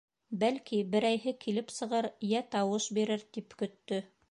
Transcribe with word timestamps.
Бәлки, 0.43 0.79
берәйһе 0.95 1.33
килеп 1.45 1.69
сығыр 1.75 2.09
йә 2.31 2.43
тауыш 2.57 2.91
бирер, 2.99 3.29
тип 3.39 3.57
көттө. 3.63 4.05